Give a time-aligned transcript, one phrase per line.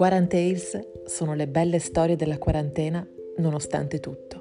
[0.00, 3.06] Quarantales sono le belle storie della quarantena
[3.36, 4.38] nonostante tutto,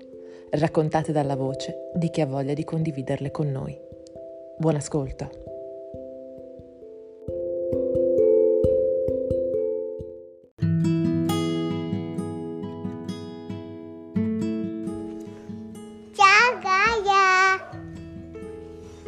[0.52, 3.78] raccontate dalla voce di chi ha voglia di condividerle con noi.
[4.58, 5.30] Buon ascolto!
[16.14, 17.70] Ciao Gaia!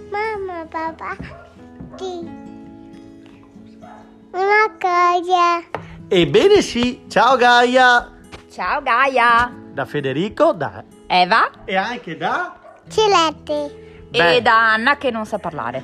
[0.09, 1.15] Mamma, papà,
[1.95, 2.29] sì.
[4.33, 5.70] Una cosa.
[6.13, 8.11] Ebbene sì, ciao Gaia,
[8.51, 12.81] Ciao Gaia, da Federico da, Eva e anche da...
[12.89, 13.79] Ciletti.
[14.09, 14.35] Beh.
[14.35, 15.81] e da Anna che non sa parlare.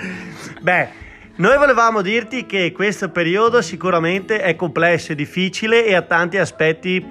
[0.62, 0.88] Beh,
[1.34, 7.06] noi volevamo dirti che questo periodo sicuramente è complesso e difficile e ha tanti aspetti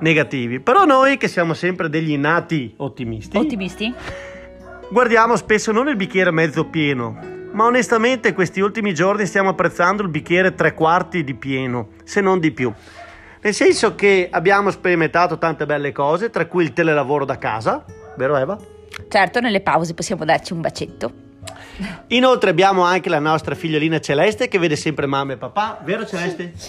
[0.00, 3.94] negativi, però noi che siamo sempre degli innati ottimisti, Ottimisti?
[4.90, 10.08] guardiamo spesso non il bicchiere mezzo pieno, ma onestamente questi ultimi giorni stiamo apprezzando il
[10.08, 12.72] bicchiere tre quarti di pieno, se non di più.
[13.40, 17.84] Nel senso che abbiamo sperimentato tante belle cose, tra cui il telelavoro da casa,
[18.16, 18.58] vero Eva?
[19.08, 21.12] Certo, nelle pause possiamo darci un bacetto.
[22.08, 26.52] Inoltre abbiamo anche la nostra figliolina Celeste che vede sempre mamma e papà, vero Celeste?
[26.56, 26.68] Sì,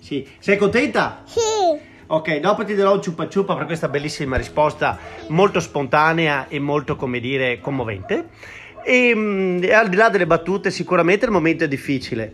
[0.00, 0.28] Sì.
[0.38, 1.22] Sei contenta?
[1.24, 1.40] sì.
[2.08, 4.96] Ok, dopo ti darò un ciupa ciupa per questa bellissima risposta
[5.28, 8.28] molto spontanea e molto, come dire, commovente.
[8.88, 12.32] E, mm, e al di là delle battute, sicuramente il momento è difficile.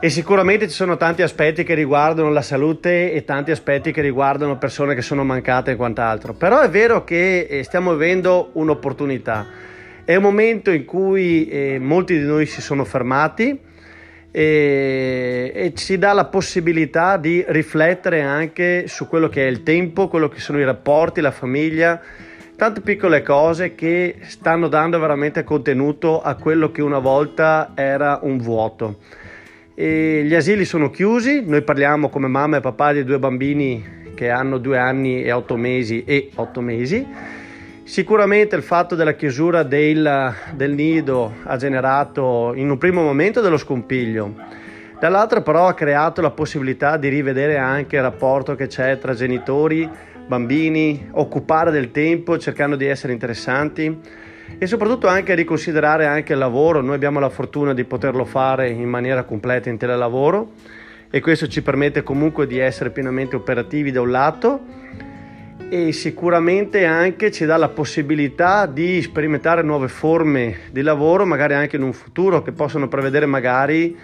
[0.00, 4.56] E sicuramente ci sono tanti aspetti che riguardano la salute e tanti aspetti che riguardano
[4.56, 6.32] persone che sono mancate e quant'altro.
[6.32, 9.46] Però è vero che eh, stiamo vivendo un'opportunità.
[10.04, 13.56] È un momento in cui eh, molti di noi si sono fermati
[14.30, 20.08] e, e ci dà la possibilità di riflettere anche su quello che è il tempo,
[20.08, 22.00] quello che sono i rapporti, la famiglia,
[22.62, 28.38] tante piccole cose che stanno dando veramente contenuto a quello che una volta era un
[28.38, 28.98] vuoto.
[29.74, 34.30] E gli asili sono chiusi, noi parliamo come mamma e papà di due bambini che
[34.30, 37.04] hanno due anni e otto mesi e otto mesi.
[37.82, 43.56] Sicuramente il fatto della chiusura del, del nido ha generato in un primo momento dello
[43.56, 44.36] scompiglio,
[45.00, 50.10] dall'altro però ha creato la possibilità di rivedere anche il rapporto che c'è tra genitori,
[50.32, 54.00] bambini, occupare del tempo cercando di essere interessanti
[54.56, 56.80] e soprattutto anche riconsiderare anche il lavoro.
[56.80, 60.52] Noi abbiamo la fortuna di poterlo fare in maniera completa in telelavoro
[61.10, 64.60] e questo ci permette comunque di essere pienamente operativi da un lato
[65.68, 71.76] e sicuramente anche ci dà la possibilità di sperimentare nuove forme di lavoro, magari anche
[71.76, 73.94] in un futuro che possono prevedere magari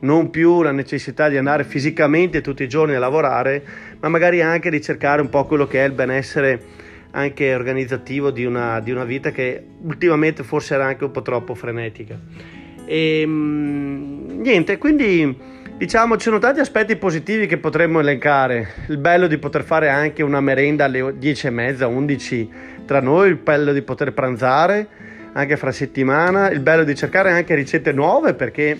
[0.00, 3.62] non più la necessità di andare fisicamente tutti i giorni a lavorare,
[4.00, 8.44] ma magari anche di cercare un po' quello che è il benessere anche organizzativo di
[8.44, 12.18] una, di una vita che ultimamente forse era anche un po' troppo frenetica.
[12.84, 15.36] E mm, niente, quindi
[15.76, 18.68] diciamo ci sono tanti aspetti positivi che potremmo elencare.
[18.88, 22.50] Il bello di poter fare anche una merenda alle 10 e mezza, 11
[22.86, 24.86] tra noi, il bello di poter pranzare
[25.32, 28.78] anche fra settimana, il bello di cercare anche ricette nuove perché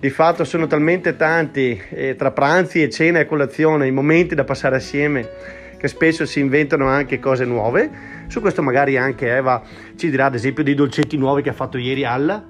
[0.00, 4.44] di fatto sono talmente tanti eh, tra pranzi e cena e colazione i momenti da
[4.44, 5.28] passare assieme
[5.76, 7.90] che spesso si inventano anche cose nuove.
[8.28, 9.62] Su questo magari anche Eva
[9.96, 12.42] ci dirà ad esempio dei dolcetti nuovi che ha fatto ieri alla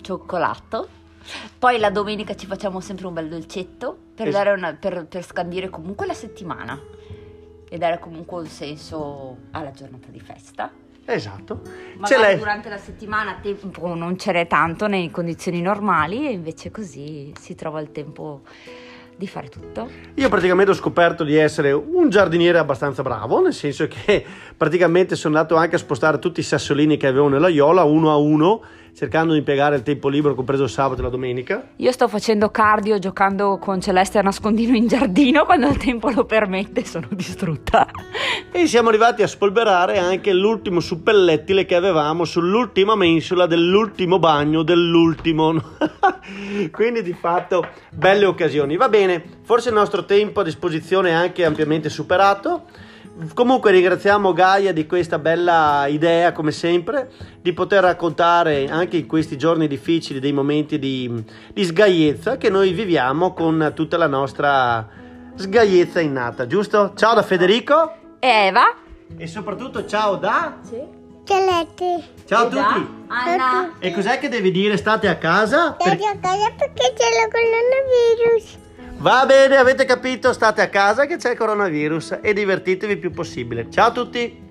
[0.00, 0.88] Cioccolato.
[1.58, 5.24] Poi la domenica ci facciamo sempre un bel dolcetto per, Es- dare una- per- per
[5.24, 6.78] scandire comunque la settimana
[7.68, 10.70] e dare comunque un senso alla giornata di festa.
[11.06, 11.60] Esatto.
[11.98, 12.38] Magari l'hai.
[12.38, 17.54] durante la settimana tempo non ce n'è tanto nelle condizioni normali e invece così si
[17.54, 18.42] trova il tempo
[19.16, 19.88] di fare tutto.
[20.14, 24.24] Io praticamente ho scoperto di essere un giardiniere abbastanza bravo, nel senso che
[24.54, 28.16] praticamente sono andato anche a spostare tutti i sassolini che avevo nella iola uno a
[28.16, 28.62] uno,
[28.96, 31.68] cercando di impiegare il tempo libero, compreso il sabato e la domenica.
[31.76, 36.24] Io sto facendo cardio giocando con Celeste a nascondino in giardino quando il tempo lo
[36.24, 37.86] permette, sono distrutta.
[38.50, 45.60] E siamo arrivati a spolverare anche l'ultimo suppellettile che avevamo sull'ultima mensola dell'ultimo bagno dell'ultimo.
[46.72, 48.78] Quindi di fatto belle occasioni.
[48.78, 52.64] Va bene, forse il nostro tempo a disposizione è anche ampiamente superato.
[53.32, 57.10] Comunque ringraziamo Gaia di questa bella idea, come sempre,
[57.40, 62.72] di poter raccontare anche in questi giorni difficili dei momenti di, di sgaiezza che noi
[62.72, 64.86] viviamo con tutta la nostra
[65.34, 66.92] sgaiezza innata, giusto?
[66.94, 68.74] Ciao da Federico E Eva?
[69.16, 70.58] e soprattutto ciao da...
[71.24, 72.04] Ciletti.
[72.26, 72.88] Ciao a E da tutti!
[73.08, 73.72] Anna.
[73.78, 74.76] E cos'è che devi dire?
[74.76, 75.72] State a casa?
[75.72, 78.58] Per- Stai a casa perché c'è il coronavirus.
[78.98, 80.32] Va bene, avete capito?
[80.32, 83.70] State a casa che c'è il coronavirus e divertitevi il più possibile.
[83.70, 84.45] Ciao a tutti!